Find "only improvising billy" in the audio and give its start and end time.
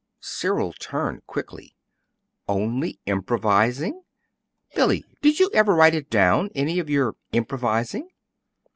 2.49-5.05